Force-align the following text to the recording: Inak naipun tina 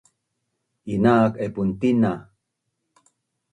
Inak 0.93 1.31
naipun 1.37 1.69
tina 1.79 2.11